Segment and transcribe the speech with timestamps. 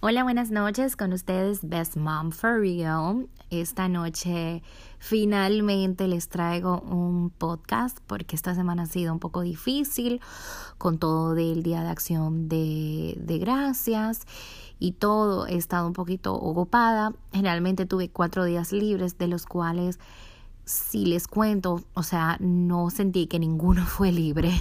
[0.00, 3.28] Hola, buenas noches con ustedes, Best Mom for Real.
[3.48, 4.62] Esta noche
[4.98, 10.20] finalmente les traigo un podcast porque esta semana ha sido un poco difícil
[10.76, 14.26] con todo del Día de Acción de, de Gracias
[14.78, 15.46] y todo.
[15.46, 17.14] He estado un poquito ocupada.
[17.32, 19.98] Generalmente tuve cuatro días libres de los cuales
[20.66, 24.52] si les cuento, o sea, no sentí que ninguno fue libre.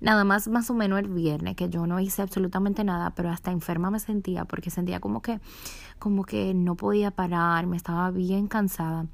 [0.00, 3.50] Nada más más o menos el viernes, que yo no hice absolutamente nada, pero hasta
[3.50, 5.40] enferma me sentía porque sentía como que,
[5.98, 9.06] como que no podía parar, me estaba bien cansada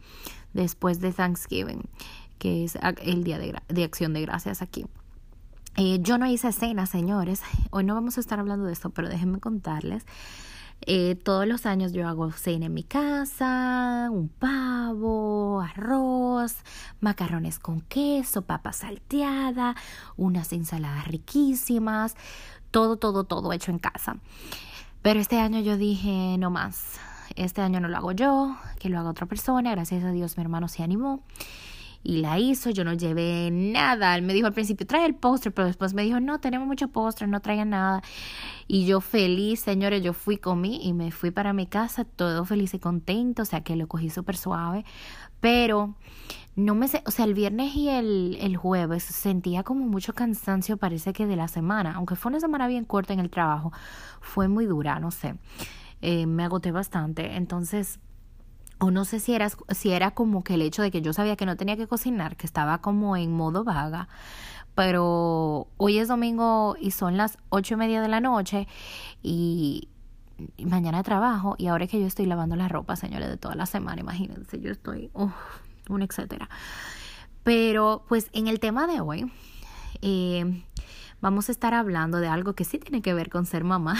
[0.52, 1.82] después de Thanksgiving,
[2.38, 4.86] que es el día de, de acción de gracias aquí.
[5.76, 7.42] Eh, yo no hice cena, señores.
[7.70, 10.04] Hoy no vamos a estar hablando de esto, pero déjenme contarles
[10.86, 16.56] eh, todos los años yo hago cena en mi casa, un pavo, arroz,
[17.00, 19.76] macarrones con queso, papa salteada,
[20.16, 22.16] unas ensaladas riquísimas,
[22.70, 24.16] todo, todo, todo hecho en casa.
[25.02, 26.98] Pero este año yo dije, no más,
[27.36, 30.42] este año no lo hago yo, que lo haga otra persona, gracias a Dios mi
[30.42, 31.22] hermano se animó
[32.02, 34.14] y la hizo, yo no llevé nada.
[34.14, 36.88] Él me dijo al principio, trae el postre, pero después me dijo, no, tenemos mucho
[36.88, 38.02] postre, no traigan nada.
[38.66, 42.72] Y yo feliz, señores, yo fui, comí y me fui para mi casa, todo feliz
[42.74, 44.84] y contento, o sea que lo cogí súper suave,
[45.40, 45.94] pero
[46.56, 50.76] no me sé, o sea, el viernes y el, el jueves sentía como mucho cansancio,
[50.76, 53.72] parece que de la semana, aunque fue una semana bien corta en el trabajo,
[54.20, 55.34] fue muy dura, no sé,
[56.02, 57.98] eh, me agoté bastante, entonces
[58.80, 61.36] o no sé si era, si era como que el hecho de que yo sabía
[61.36, 64.08] que no tenía que cocinar, que estaba como en modo vaga,
[64.74, 68.66] pero hoy es domingo y son las ocho y media de la noche
[69.22, 69.88] y,
[70.64, 73.66] mañana trabajo y ahora es que yo estoy lavando la ropa, señores, de toda la
[73.66, 75.10] semana, imagínense, yo estoy,
[75.90, 76.48] un etcétera.
[77.42, 79.30] Pero pues en el tema de hoy,
[80.00, 80.64] eh,
[81.20, 83.96] vamos a estar hablando de algo que sí tiene que ver con ser mamá,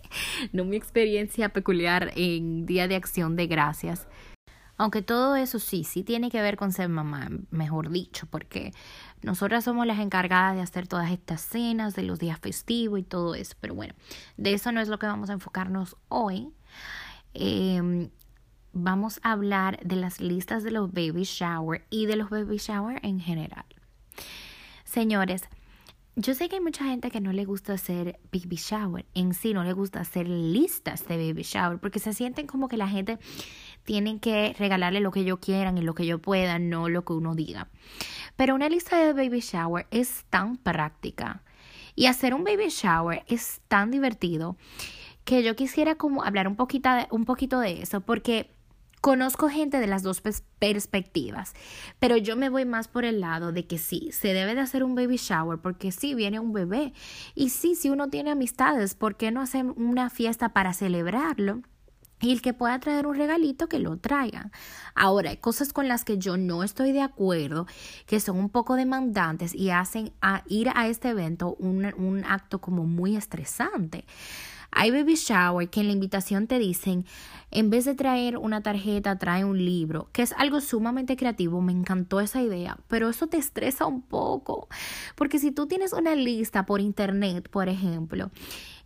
[0.52, 4.08] no mi experiencia peculiar en Día de Acción de Gracias.
[4.78, 8.72] Aunque todo eso sí, sí tiene que ver con ser mamá, mejor dicho, porque
[9.22, 13.34] nosotras somos las encargadas de hacer todas estas cenas de los días festivos y todo
[13.34, 13.54] eso.
[13.60, 13.94] Pero bueno,
[14.36, 16.48] de eso no es lo que vamos a enfocarnos hoy.
[17.34, 18.10] Em,
[18.72, 22.98] vamos a hablar de las listas de los baby shower y de los baby shower
[23.04, 23.66] en general.
[24.84, 25.44] Señores,
[26.14, 29.54] yo sé que hay mucha gente que no le gusta hacer baby shower, en sí
[29.54, 33.18] no le gusta hacer listas de baby shower, porque se sienten como que la gente
[33.84, 37.12] tiene que regalarle lo que ellos quieran y lo que ellos puedan, no lo que
[37.12, 37.68] uno diga.
[38.36, 41.42] Pero una lista de baby shower es tan práctica
[41.94, 44.56] y hacer un baby shower es tan divertido
[45.24, 48.50] que yo quisiera como hablar un poquito un poquito de eso, porque
[49.02, 50.22] Conozco gente de las dos
[50.60, 51.54] perspectivas,
[51.98, 54.84] pero yo me voy más por el lado de que sí, se debe de hacer
[54.84, 56.92] un baby shower porque sí viene un bebé
[57.34, 61.62] y sí, si uno tiene amistades, ¿por qué no hacer una fiesta para celebrarlo?
[62.22, 64.52] Y el que pueda traer un regalito, que lo traigan.
[64.94, 67.66] Ahora, hay cosas con las que yo no estoy de acuerdo,
[68.06, 72.60] que son un poco demandantes y hacen a ir a este evento un, un acto
[72.60, 74.06] como muy estresante.
[74.72, 77.04] Hay baby shower que en la invitación te dicen,
[77.50, 81.72] en vez de traer una tarjeta, trae un libro, que es algo sumamente creativo, me
[81.72, 84.68] encantó esa idea, pero eso te estresa un poco,
[85.14, 88.30] porque si tú tienes una lista por internet, por ejemplo,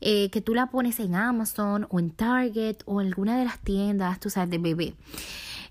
[0.01, 3.61] eh, que tú la pones en Amazon o en Target o en alguna de las
[3.61, 4.95] tiendas, tú sabes, de bebé.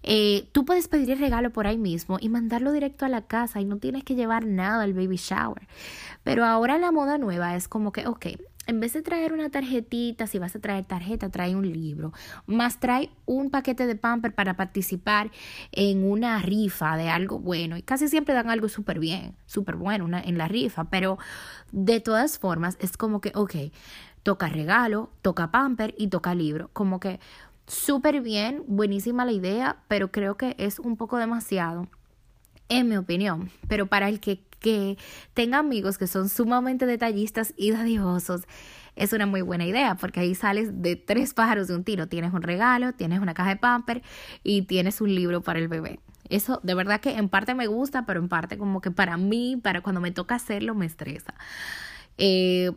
[0.07, 3.59] Eh, tú puedes pedir el regalo por ahí mismo y mandarlo directo a la casa
[3.59, 5.67] y no tienes que llevar nada al baby shower.
[6.23, 8.27] Pero ahora la moda nueva es como que, ok,
[8.67, 12.13] en vez de traer una tarjetita, si vas a traer tarjeta, trae un libro,
[12.45, 15.31] más trae un paquete de pamper para participar
[15.71, 17.77] en una rifa de algo bueno.
[17.77, 21.17] Y casi siempre dan algo súper bien, súper bueno en la rifa, pero
[21.71, 23.55] de todas formas es como que, ok,
[24.23, 26.69] toca regalo, toca pamper y toca libro.
[26.73, 27.19] Como que
[27.67, 31.87] súper bien, buenísima la idea, pero creo que es un poco demasiado
[32.69, 33.51] en mi opinión.
[33.67, 34.97] Pero para el que, que
[35.35, 38.47] tenga amigos que son sumamente detallistas y dadivosos,
[38.95, 42.07] es una muy buena idea porque ahí sales de tres pájaros de un tiro.
[42.07, 44.01] Tienes un regalo, tienes una caja de pamper
[44.43, 45.99] y tienes un libro para el bebé.
[46.29, 49.55] Eso de verdad que en parte me gusta, pero en parte como que para mí,
[49.61, 51.35] para cuando me toca hacerlo, me estresa.
[52.17, 52.71] Eh,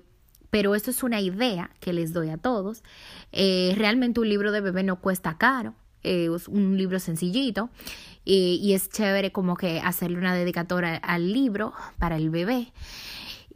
[0.50, 2.82] pero esto es una idea que les doy a todos.
[3.32, 5.74] Eh, realmente un libro de bebé no cuesta caro.
[6.08, 7.68] Eh, es un libro sencillito
[8.24, 12.72] y, es chévere como que hacerle una dedicatoria al libro para el bebé.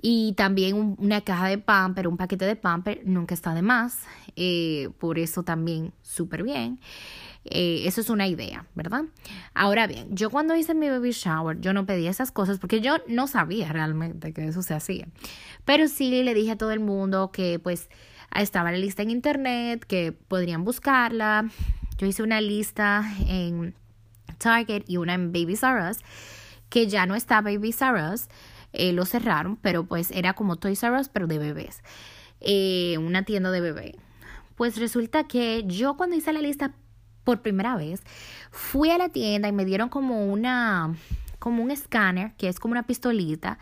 [0.02, 4.00] Y también una caja de pamper, un paquete de pamper, nunca está de más.
[4.36, 6.78] Eh, por eso también súper bien.
[7.46, 9.04] Eh, eso es una idea, ¿verdad?
[9.54, 12.96] Ahora bien, yo cuando hice mi baby shower, yo no pedí esas cosas porque yo
[13.08, 15.08] no sabía realmente que eso se hacía.
[15.64, 17.88] Pero sí le dije a todo el mundo que pues
[18.34, 21.48] estaba la lista en internet que podrían buscarla.
[22.02, 23.76] Yo hice una lista en
[24.38, 25.98] Target y una en Baby R Us,
[26.68, 28.26] que ya no está Baby R Us,
[28.72, 31.84] eh, lo cerraron, pero pues era como Toys R Us, pero de bebés,
[32.40, 33.94] eh, una tienda de bebé.
[34.56, 36.74] Pues resulta que yo cuando hice la lista
[37.22, 38.02] por primera vez,
[38.50, 40.96] fui a la tienda y me dieron como una,
[41.38, 43.60] como un escáner, que es como una pistolita,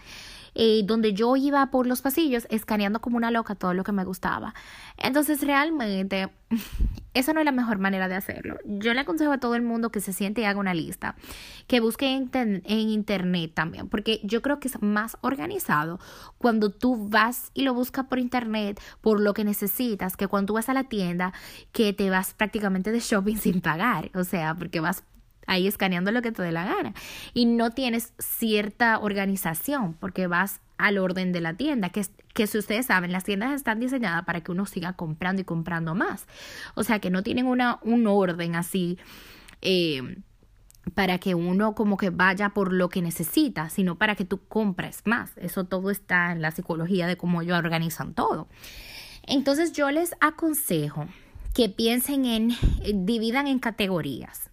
[0.55, 4.05] eh, donde yo iba por los pasillos escaneando como una loca todo lo que me
[4.05, 4.55] gustaba.
[4.97, 6.31] Entonces realmente
[7.15, 8.59] esa no es la mejor manera de hacerlo.
[8.65, 11.17] Yo le aconsejo a todo el mundo que se siente y haga una lista,
[11.67, 15.99] que busque en, en internet también, porque yo creo que es más organizado
[16.39, 20.55] cuando tú vas y lo buscas por internet por lo que necesitas que cuando tú
[20.55, 21.33] vas a la tienda
[21.73, 25.05] que te vas prácticamente de shopping sin pagar, o sea, porque vas
[25.51, 26.95] ahí escaneando lo que te dé la gana.
[27.35, 32.57] Y no tienes cierta organización porque vas al orden de la tienda, que, que si
[32.57, 36.27] ustedes saben, las tiendas están diseñadas para que uno siga comprando y comprando más.
[36.75, 38.97] O sea, que no tienen una, un orden así.
[39.61, 40.23] Eh,
[40.95, 45.03] para que uno como que vaya por lo que necesita, sino para que tú compres
[45.05, 45.31] más.
[45.37, 48.49] Eso todo está en la psicología de cómo ellos organizan todo.
[49.25, 51.07] Entonces yo les aconsejo
[51.55, 52.53] que piensen en,
[53.05, 54.50] dividan en categorías.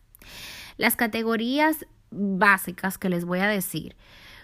[0.77, 3.95] Las categorías básicas que les voy a decir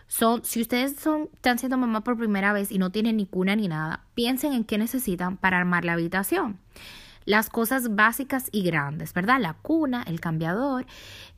[0.08, 3.56] son, si ustedes son, están siendo mamá por primera vez y no tienen ni cuna
[3.56, 6.60] ni nada, piensen en qué necesitan para armar la habitación.
[7.26, 9.40] Las cosas básicas y grandes, ¿verdad?
[9.40, 10.86] La cuna, el cambiador,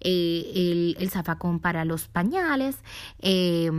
[0.01, 2.77] eh, el, el, zafacón para los pañales,
[3.19, 3.69] eh,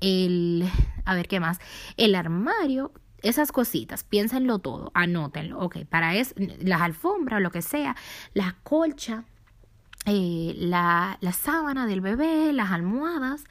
[0.00, 0.68] el,
[1.04, 1.58] a ver qué más,
[1.98, 2.92] el armario,
[3.22, 7.94] esas cositas, piénsenlo todo, anótenlo, ok, para eso, las alfombras, lo que sea,
[8.32, 9.24] la colcha,
[10.06, 13.44] eh, la, la sábana del bebé, las almohadas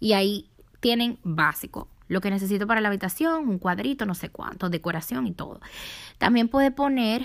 [0.00, 0.48] y ahí
[0.80, 1.88] tienen básico.
[2.08, 5.60] Lo que necesito para la habitación, un cuadrito, no sé cuánto, decoración y todo.
[6.18, 7.24] También puede poner,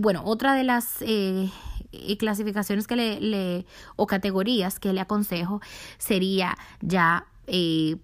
[0.00, 1.48] bueno, otra de las eh,
[2.18, 3.66] clasificaciones que le,
[3.96, 5.60] o categorías que le aconsejo
[5.98, 7.96] sería ya eh,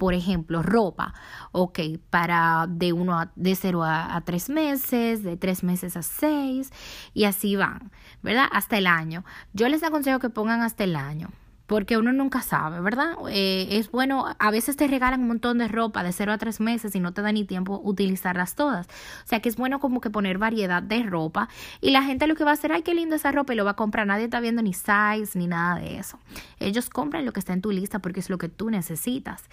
[0.00, 1.12] por ejemplo, ropa,
[1.52, 6.02] ok, para de uno a, de cero a, a, tres meses, de tres meses a
[6.02, 6.72] seis,
[7.12, 7.92] y así van,
[8.22, 8.46] ¿verdad?
[8.50, 9.26] Hasta el año.
[9.52, 11.28] Yo les aconsejo que pongan hasta el año
[11.70, 13.12] porque uno nunca sabe, ¿verdad?
[13.30, 16.58] Eh, es bueno, a veces te regalan un montón de ropa de cero a tres
[16.58, 18.88] meses y no te da ni tiempo utilizarlas todas.
[18.88, 21.48] O sea que es bueno como que poner variedad de ropa
[21.80, 23.64] y la gente lo que va a hacer, ay, qué linda esa ropa y lo
[23.64, 24.04] va a comprar.
[24.04, 26.18] Nadie está viendo ni size ni nada de eso.
[26.58, 29.44] Ellos compran lo que está en tu lista porque es lo que tú necesitas.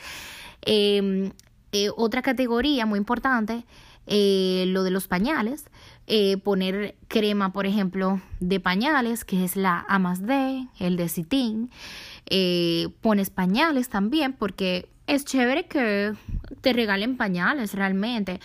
[0.63, 1.33] Em,
[1.71, 3.63] eh, otra categoría muy importante,
[4.07, 5.65] eh, lo de los pañales.
[6.09, 11.09] Eh, poner crema, por ejemplo, de pañales, que es la A más D, el de
[11.09, 11.69] Citín.
[12.29, 16.13] Eh, pones pañales también, porque es chévere que
[16.61, 18.39] te regalen pañales realmente.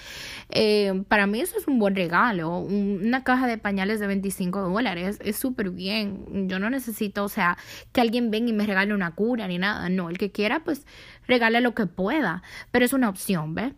[0.51, 2.59] Eh, para mí eso es un buen regalo.
[2.59, 6.49] Una caja de pañales de 25 dólares es súper bien.
[6.49, 7.59] Yo no necesito, o sea,
[7.93, 9.89] que alguien venga y me regale una cura ni nada.
[9.89, 10.87] No, el que quiera, pues
[11.27, 12.43] regale lo que pueda.
[12.71, 13.73] Pero es una opción, ¿ves?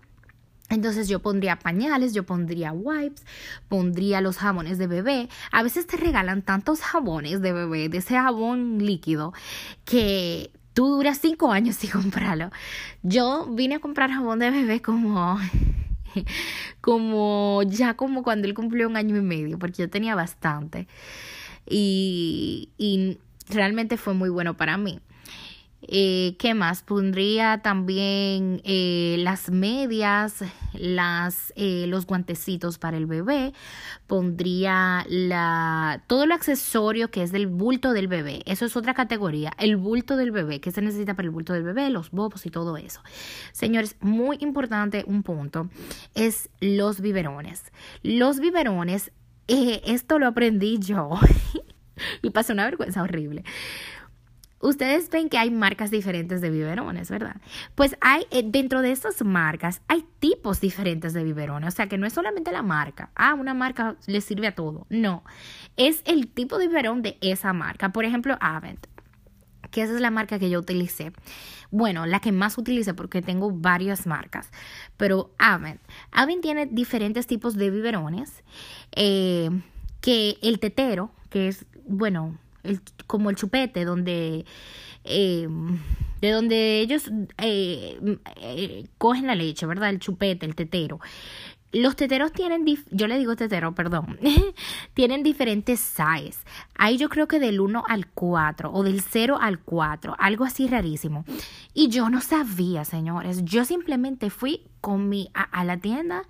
[0.70, 3.24] Entonces yo pondría pañales, yo pondría wipes,
[3.68, 5.28] pondría los jabones de bebé.
[5.52, 9.34] A veces te regalan tantos jabones de bebé, de ese jabón líquido,
[9.84, 12.50] que tú duras cinco años sin comprarlo.
[13.02, 15.38] Yo vine a comprar jabón de bebé como,
[16.80, 20.88] como ya como cuando él cumplió un año y medio, porque yo tenía bastante.
[21.68, 23.18] Y, y
[23.48, 25.00] realmente fue muy bueno para mí.
[25.86, 26.82] Eh, ¿Qué más?
[26.82, 33.52] Pondría también eh, las medias, las, eh, los guantecitos para el bebé.
[34.06, 35.06] Pondría
[36.06, 38.42] todo el accesorio que es del bulto del bebé.
[38.46, 39.52] Eso es otra categoría.
[39.58, 40.60] El bulto del bebé.
[40.60, 41.90] ¿Qué se necesita para el bulto del bebé?
[41.90, 43.00] Los bobos y todo eso.
[43.52, 45.68] Señores, muy importante un punto
[46.14, 47.72] es los biberones.
[48.02, 49.12] Los biberones,
[49.46, 51.10] esto lo aprendí yo.
[52.22, 53.44] y pasé una vergüenza horrible
[54.68, 57.36] ustedes ven que hay marcas diferentes de biberones, ¿verdad?
[57.74, 61.74] Pues hay, eh, dentro de esas marcas, hay tipos diferentes de biberones.
[61.74, 63.10] O sea, que no es solamente la marca.
[63.14, 64.86] Ah, una marca le sirve a todo.
[64.88, 65.22] No.
[65.76, 67.90] Es el tipo de biberón de esa marca.
[67.90, 68.86] Por ejemplo, Avent
[69.70, 71.12] que esa es la marca que yo utilicé.
[71.72, 74.52] Bueno, la que más utilicé porque tengo varias marcas,
[74.96, 75.80] pero Avent.
[76.12, 78.44] Avent tiene diferentes tipos de biberones,
[78.92, 79.50] eh,
[80.00, 82.38] que el tetero, que es, bueno,
[83.06, 84.44] como el chupete, donde
[85.04, 85.48] eh,
[86.20, 87.98] de donde ellos eh,
[88.36, 89.90] eh, cogen la leche, ¿verdad?
[89.90, 91.00] El chupete, el tetero.
[91.74, 94.18] Los teteros tienen, yo le digo tetero, perdón,
[94.94, 96.38] tienen diferentes size.
[96.76, 100.68] Hay yo creo que del 1 al 4 o del 0 al 4, algo así
[100.68, 101.24] rarísimo.
[101.72, 103.44] Y yo no sabía, señores.
[103.44, 106.24] Yo simplemente fui con mi a, la tienda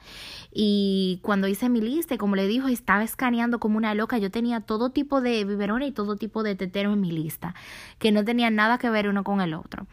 [0.52, 4.18] y cuando hice mi lista, como le dijo, estaba escaneando como una loca.
[4.18, 7.54] Yo tenía todo tipo de biberones y todo tipo de teteros en mi lista,
[7.98, 9.86] que no tenían nada que ver uno con el otro.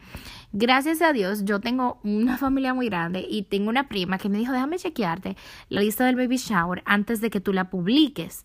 [0.54, 4.36] Gracias a Dios, yo tengo una familia muy grande y tengo una prima que me
[4.36, 5.34] dijo, déjame chequearte
[5.70, 8.44] la lista del baby shower antes de que tú la publiques.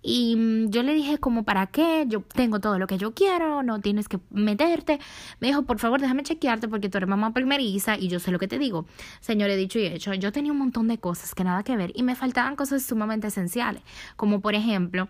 [0.00, 3.62] Y mm, yo le dije como para qué, yo tengo todo lo que yo quiero,
[3.62, 4.98] no tienes que meterte.
[5.40, 8.38] Me dijo, por favor, déjame chequearte porque tú eres mamá primeriza y yo sé lo
[8.38, 8.86] que te digo.
[9.20, 11.92] Señor, he dicho y hecho, yo tenía un montón de cosas que nada que ver
[11.94, 13.82] y me faltaban cosas sumamente esenciales,
[14.16, 15.08] como por ejemplo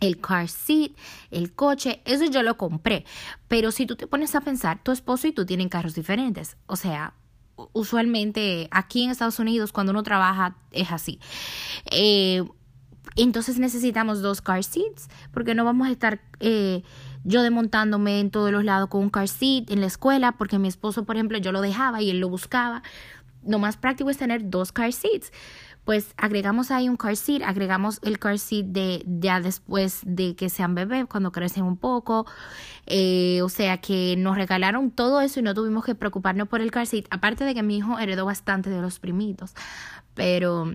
[0.00, 0.92] el car seat,
[1.30, 3.04] el coche, eso yo lo compré.
[3.48, 6.56] Pero si tú te pones a pensar, tu esposo y tú tienen carros diferentes.
[6.66, 7.14] O sea,
[7.72, 11.20] usualmente aquí en Estados Unidos cuando uno trabaja es así.
[11.90, 12.42] Eh,
[13.16, 16.82] entonces necesitamos dos car seats porque no vamos a estar eh,
[17.24, 20.68] yo desmontándome en todos los lados con un car seat en la escuela porque mi
[20.68, 22.82] esposo, por ejemplo, yo lo dejaba y él lo buscaba.
[23.46, 25.32] Lo más práctico es tener dos car seats
[25.84, 30.48] pues agregamos ahí un car seat, agregamos el car seat de ya después de que
[30.48, 32.26] sean bebés, cuando crecen un poco,
[32.86, 36.70] eh, o sea que nos regalaron todo eso y no tuvimos que preocuparnos por el
[36.70, 39.54] car seat, aparte de que mi hijo heredó bastante de los primitos,
[40.14, 40.72] pero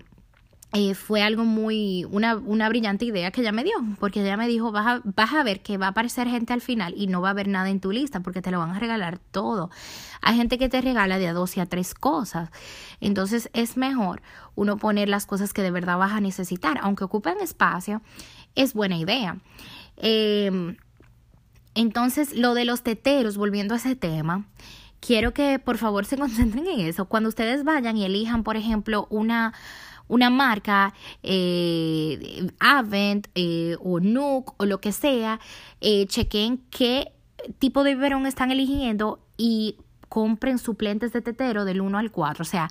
[0.78, 4.46] eh, fue algo muy, una, una brillante idea que ella me dio, porque ella me
[4.46, 7.22] dijo, vas a, vas a ver que va a aparecer gente al final y no
[7.22, 9.70] va a haber nada en tu lista, porque te lo van a regalar todo.
[10.22, 12.50] Hay gente que te regala de a dos y a tres cosas,
[13.00, 14.22] entonces es mejor
[14.56, 18.02] uno poner las cosas que de verdad vas a necesitar, aunque ocupen espacio,
[18.56, 19.38] es buena idea.
[19.96, 20.76] Em,
[21.74, 24.46] entonces, lo de los teteros, volviendo a ese tema,
[25.00, 27.06] quiero que por favor se concentren en eso.
[27.06, 29.54] Cuando ustedes vayan y elijan, por ejemplo, una
[30.08, 30.94] una marca,
[31.24, 35.40] eh, Avent eh, o Nook o lo que sea,
[35.82, 37.12] eh, chequen qué
[37.60, 39.78] tipo de biberón están eligiendo y
[40.10, 42.44] compren suplentes de tetero del 1 al 4.
[42.44, 42.70] O sea,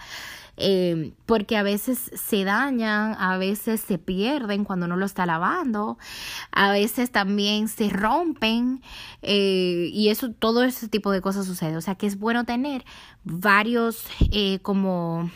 [0.57, 5.99] eh, porque a veces se dañan, a veces se pierden cuando uno lo está lavando,
[6.53, 8.81] a veces también se rompen
[9.21, 11.77] y eso, todo ese tipo de cosas sucede.
[11.77, 12.85] O sea que es bueno tener
[13.25, 14.07] varios
[14.63, 15.29] como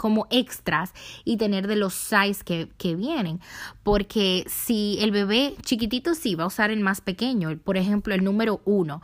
[0.00, 3.38] como extras y tener de los size que, que vienen.
[3.82, 8.24] Porque si el bebé chiquitito sí va a usar el más pequeño, por ejemplo el
[8.24, 9.02] número uno,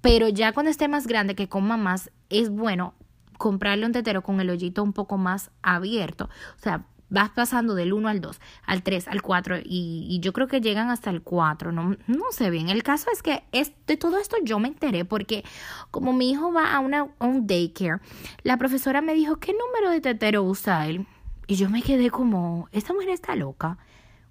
[0.00, 2.94] pero ya cuando esté más grande que coma más, es bueno
[3.36, 6.30] comprarle un tetero con el hoyito un poco más abierto.
[6.56, 10.48] O sea, vas pasando del 1 al 2, al 3, al 4 y, yo creo
[10.48, 12.68] que llegan hasta el 4, no, no sé bien.
[12.68, 15.44] El caso es que es, de todo esto yo me enteré porque
[15.90, 18.00] como mi hijo va a, una, un daycare,
[18.42, 21.06] la profesora me dijo, ¿qué número de tetero usa él?
[21.46, 23.78] Y yo me quedé como, esta mujer está loca.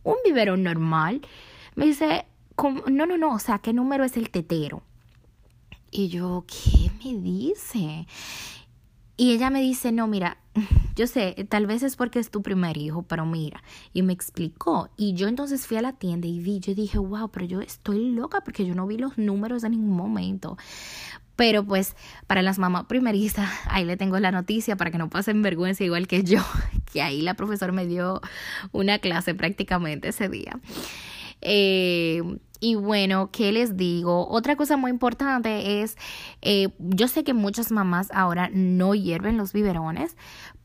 [0.03, 1.21] Un biberón normal.
[1.75, 2.25] Me dice,
[2.89, 4.83] no, no, no, o sea, ¿qué número es el tetero?
[5.91, 8.07] Y yo, ¿qué me dice?
[9.19, 10.37] Y ella me dice, no, mira,
[10.95, 13.61] yo sé, tal vez es porque es tu primer hijo, pero mira,
[13.91, 14.91] y me explicó.
[14.95, 18.11] Y yo entonces fui a la tienda y vi, yo dije, wow, pero yo estoy
[18.11, 20.57] loca porque yo no vi los números en ningún momento.
[21.35, 21.97] Pero pues
[22.27, 26.07] para las mamás primerizas, ahí le tengo la noticia para que no pasen vergüenza igual
[26.07, 26.39] que yo,
[26.93, 28.21] que ahí la profesora me dio
[28.71, 30.57] una clase prácticamente ese día.
[31.41, 32.21] Eh,
[32.59, 34.27] y bueno, ¿qué les digo?
[34.27, 35.95] Otra cosa muy importante es,
[36.41, 40.15] eh, yo sé que muchas mamás ahora no hierven los biberones,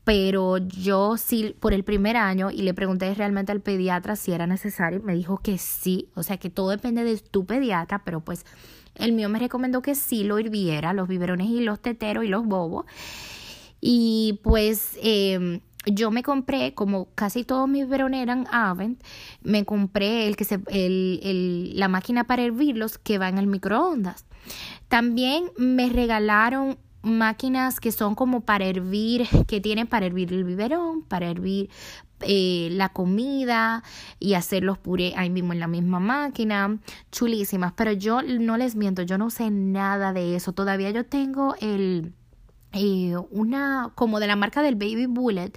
[0.03, 4.45] pero yo sí, por el primer año, y le pregunté realmente al pediatra si era
[4.45, 8.45] necesario, me dijo que sí, o sea que todo depende de tu pediatra, pero pues
[8.95, 12.45] el mío me recomendó que sí lo hirviera, los biberones y los teteros y los
[12.45, 12.85] bobos.
[13.81, 19.01] Y pues eh, yo me compré, como casi todos mis biberones eran Avent,
[19.41, 23.47] me compré el que se, el, el, la máquina para hervirlos que va en el
[23.47, 24.25] microondas.
[24.87, 31.03] También me regalaron máquinas que son como para hervir, que tienen para hervir el biberón,
[31.03, 31.69] para hervir
[32.21, 33.83] eh, la comida
[34.19, 36.79] y hacer los puré ahí mismo en la misma máquina,
[37.11, 41.55] chulísimas, pero yo no les miento, yo no sé nada de eso, todavía yo tengo
[41.59, 42.13] el,
[42.75, 45.51] eh, una, como de la marca del Baby Bullet,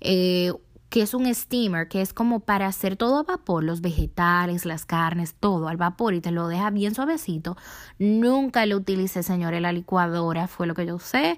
[0.00, 0.52] eh,
[0.88, 4.86] que es un steamer, que es como para hacer todo a vapor, los vegetales, las
[4.86, 7.56] carnes, todo al vapor y te lo deja bien suavecito.
[7.98, 11.36] Nunca lo utilicé, señores, la licuadora fue lo que yo usé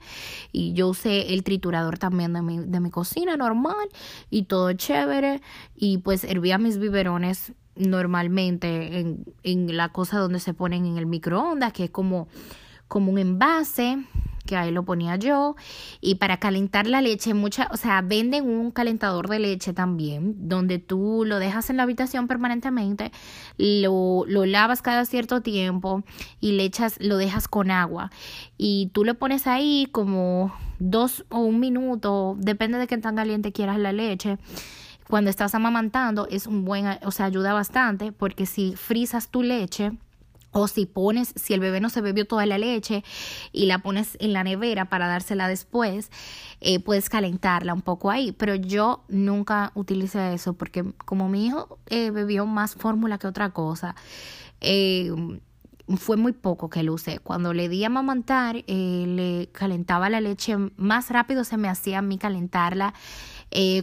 [0.53, 3.89] y yo usé el triturador también de mi, de mi cocina normal
[4.29, 5.41] y todo chévere
[5.75, 11.07] y pues hervía mis biberones normalmente en, en la cosa donde se ponen en el
[11.07, 12.29] microondas, que es como,
[12.89, 14.05] como un envase
[14.47, 15.57] que ahí lo ponía yo.
[16.01, 20.79] Y para calentar la leche, mucha, o sea, venden un calentador de leche también, donde
[20.79, 23.13] tú lo dejas en la habitación permanentemente,
[23.59, 26.03] lo, lo lavas cada cierto tiempo
[26.41, 28.11] y le echas, lo dejas con agua.
[28.57, 33.53] Y tú lo pones ahí como dos o un minuto, depende de qué tan caliente
[33.53, 34.39] quieras la leche
[35.09, 39.93] cuando estás amamantando es un buen, o sea, ayuda bastante porque si frizas tu leche,
[40.57, 43.05] o si pones, si el bebé no se bebió toda la leche
[43.53, 46.11] y la pones en la nevera para dársela después,
[46.63, 48.33] eh, puedes calentarla un poco ahí.
[48.33, 53.51] Pero yo nunca utilicé eso porque como mi hijo eh, bebió más fórmula que otra
[53.51, 53.97] cosa,
[54.63, 55.11] eh,
[55.99, 57.19] fue muy poco que lo usé.
[57.19, 62.03] Cuando le di a mamantar, le calentaba la leche más rápido, se me hacía a
[62.03, 62.95] mí calentarla.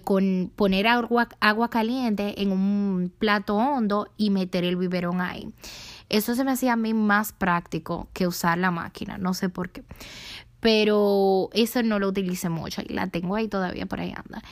[0.03, 5.53] con poner agua, agua caliente en un plato hondo y meter el biberón ahí.
[6.13, 9.71] Eso se me hacía a mí más práctico que usar la máquina, no sé por
[9.71, 9.83] qué.
[10.59, 14.43] Pero eso no lo utilicé mucho y la tengo ahí todavía por ahí anda.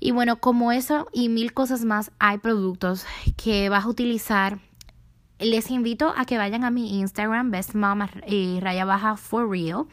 [0.00, 3.04] Y bueno, como eso y mil cosas más, hay productos
[3.36, 4.60] que vas a utilizar
[5.38, 9.84] les invito a que vayan a mi Instagram, Best Mama eh, raya baja for real.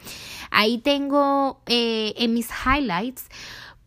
[0.50, 3.28] Ahí tengo eh, en mis highlights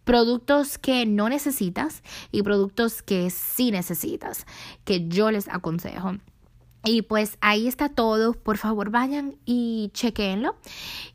[0.03, 4.45] productos que no necesitas y productos que sí necesitas,
[4.85, 6.17] que yo les aconsejo.
[6.83, 8.33] Y pues ahí está todo.
[8.33, 10.55] Por favor, vayan y chequenlo.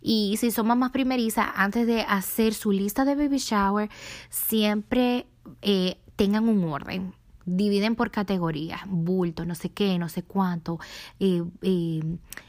[0.01, 3.91] Y si son mamás primerizas, antes de hacer su lista de baby shower,
[4.31, 5.27] siempre
[5.63, 7.13] eh, tengan un orden
[7.47, 10.79] dividen por categorías, bulto, no sé qué, no sé cuánto,
[11.21, 12.03] eh, eh,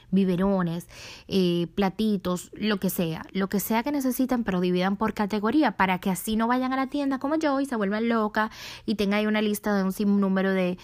[0.09, 0.87] biberones,
[1.27, 5.99] eh, platitos, lo que sea, lo que sea que necesiten, pero dividan por categoría para
[5.99, 8.51] que así no vayan a la tienda como yo y se vuelvan locas
[8.85, 10.77] y tengan ahí una lista de un sinnúmero de,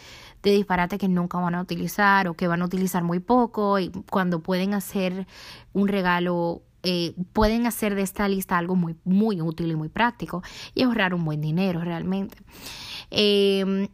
[0.43, 3.89] de disparates que nunca van a utilizar o que van a utilizar muy poco y
[4.09, 5.25] cuando pueden hacer
[5.71, 10.43] un regalo eh, pueden hacer de esta lista algo muy, muy útil y muy práctico
[10.75, 12.37] y ahorrar un buen dinero realmente.
[13.09, 13.87] Eh,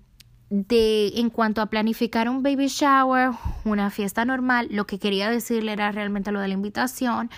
[0.50, 3.32] de en cuanto a planificar un baby shower,
[3.66, 7.30] una fiesta normal, lo que quería decirle era realmente lo de la invitación,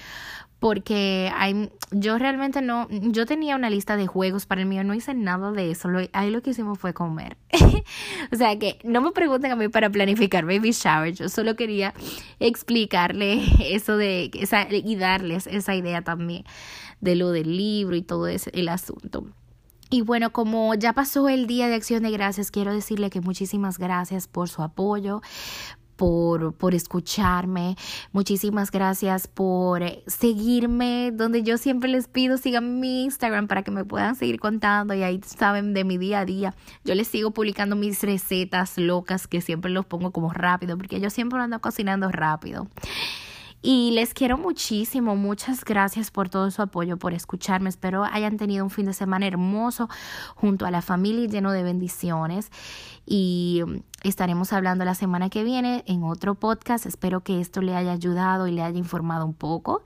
[0.61, 4.93] porque hay, yo realmente no, yo tenía una lista de juegos para el mío, no
[4.93, 7.35] hice nada de eso, ahí lo que hicimos fue comer.
[8.31, 11.95] o sea que no me pregunten a mí para planificar baby shower, yo solo quería
[12.39, 13.41] explicarle
[13.75, 16.43] eso de esa, y darles esa idea también
[16.99, 19.25] de lo del libro y todo ese, el asunto.
[19.89, 23.79] Y bueno, como ya pasó el Día de Acción de Gracias, quiero decirle que muchísimas
[23.79, 25.21] gracias por su apoyo,
[25.95, 27.75] por, por, escucharme.
[28.11, 33.85] Muchísimas gracias por seguirme, donde yo siempre les pido, sigan mi Instagram para que me
[33.85, 36.55] puedan seguir contando y ahí saben de mi día a día.
[36.83, 41.09] Yo les sigo publicando mis recetas locas que siempre los pongo como rápido, porque yo
[41.09, 42.67] siempre ando cocinando rápido.
[43.63, 47.69] Y les quiero muchísimo, muchas gracias por todo su apoyo, por escucharme.
[47.69, 49.87] Espero hayan tenido un fin de semana hermoso
[50.35, 52.49] junto a la familia lleno de bendiciones.
[53.05, 53.61] Y
[54.03, 56.85] estaremos hablando la semana que viene en otro podcast.
[56.85, 59.83] Espero que esto le haya ayudado y le haya informado un poco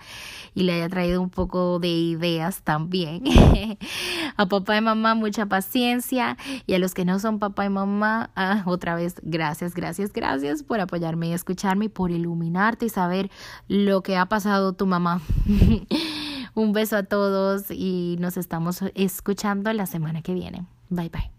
[0.54, 3.24] y le haya traído un poco de ideas también.
[4.38, 8.30] a papá y mamá mucha paciencia y a los que no son papá y mamá,
[8.36, 13.30] ah, otra vez gracias, gracias, gracias por apoyarme y escucharme por iluminarte y saber
[13.68, 15.22] lo que ha pasado tu mamá.
[16.56, 20.66] un beso a todos y nos estamos escuchando la semana que viene.
[20.90, 21.35] Bye bye.